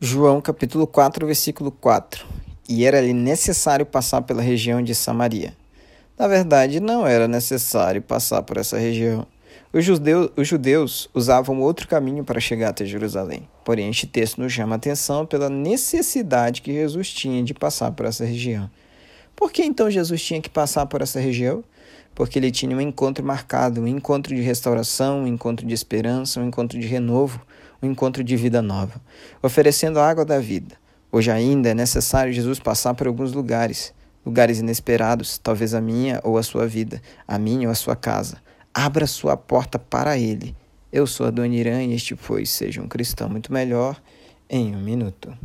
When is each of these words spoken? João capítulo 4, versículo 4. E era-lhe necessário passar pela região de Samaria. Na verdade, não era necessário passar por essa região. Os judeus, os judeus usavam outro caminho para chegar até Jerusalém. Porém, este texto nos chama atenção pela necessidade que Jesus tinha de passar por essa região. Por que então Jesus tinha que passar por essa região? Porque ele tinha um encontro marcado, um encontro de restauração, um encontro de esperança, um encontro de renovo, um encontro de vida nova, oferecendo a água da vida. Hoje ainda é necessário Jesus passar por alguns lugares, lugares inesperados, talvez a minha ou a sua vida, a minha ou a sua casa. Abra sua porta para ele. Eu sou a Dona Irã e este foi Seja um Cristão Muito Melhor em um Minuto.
João 0.00 0.40
capítulo 0.40 0.86
4, 0.88 1.24
versículo 1.24 1.70
4. 1.70 2.26
E 2.68 2.84
era-lhe 2.84 3.12
necessário 3.12 3.86
passar 3.86 4.22
pela 4.22 4.42
região 4.42 4.82
de 4.82 4.94
Samaria. 4.94 5.56
Na 6.18 6.26
verdade, 6.26 6.80
não 6.80 7.06
era 7.06 7.28
necessário 7.28 8.02
passar 8.02 8.42
por 8.42 8.56
essa 8.56 8.76
região. 8.76 9.24
Os 9.72 9.84
judeus, 9.84 10.30
os 10.36 10.48
judeus 10.48 11.08
usavam 11.14 11.60
outro 11.60 11.86
caminho 11.86 12.24
para 12.24 12.40
chegar 12.40 12.70
até 12.70 12.84
Jerusalém. 12.84 13.48
Porém, 13.64 13.88
este 13.88 14.06
texto 14.06 14.40
nos 14.40 14.52
chama 14.52 14.74
atenção 14.74 15.24
pela 15.24 15.48
necessidade 15.48 16.60
que 16.60 16.72
Jesus 16.72 17.10
tinha 17.10 17.42
de 17.42 17.54
passar 17.54 17.92
por 17.92 18.04
essa 18.04 18.24
região. 18.24 18.68
Por 19.36 19.52
que 19.52 19.64
então 19.64 19.90
Jesus 19.90 20.22
tinha 20.22 20.40
que 20.40 20.48
passar 20.48 20.86
por 20.86 21.02
essa 21.02 21.18
região? 21.18 21.64
Porque 22.14 22.38
ele 22.38 22.50
tinha 22.50 22.76
um 22.76 22.80
encontro 22.80 23.24
marcado, 23.24 23.80
um 23.80 23.86
encontro 23.86 24.34
de 24.34 24.40
restauração, 24.40 25.22
um 25.22 25.26
encontro 25.26 25.66
de 25.66 25.74
esperança, 25.74 26.40
um 26.40 26.46
encontro 26.46 26.78
de 26.78 26.86
renovo, 26.86 27.40
um 27.82 27.90
encontro 27.90 28.22
de 28.22 28.36
vida 28.36 28.62
nova, 28.62 29.00
oferecendo 29.42 29.98
a 29.98 30.08
água 30.08 30.24
da 30.24 30.38
vida. 30.38 30.76
Hoje 31.10 31.30
ainda 31.30 31.68
é 31.68 31.74
necessário 31.74 32.32
Jesus 32.32 32.58
passar 32.58 32.94
por 32.94 33.06
alguns 33.06 33.32
lugares, 33.32 33.92
lugares 34.24 34.58
inesperados, 34.60 35.38
talvez 35.38 35.74
a 35.74 35.80
minha 35.80 36.20
ou 36.24 36.38
a 36.38 36.42
sua 36.42 36.66
vida, 36.66 37.00
a 37.26 37.38
minha 37.38 37.68
ou 37.68 37.72
a 37.72 37.74
sua 37.74 37.94
casa. 37.94 38.38
Abra 38.72 39.06
sua 39.06 39.36
porta 39.36 39.78
para 39.78 40.18
ele. 40.18 40.56
Eu 40.92 41.06
sou 41.06 41.26
a 41.26 41.30
Dona 41.30 41.54
Irã 41.54 41.82
e 41.82 41.94
este 41.94 42.16
foi 42.16 42.46
Seja 42.46 42.80
um 42.80 42.88
Cristão 42.88 43.28
Muito 43.28 43.52
Melhor 43.52 44.00
em 44.48 44.74
um 44.74 44.80
Minuto. 44.80 45.36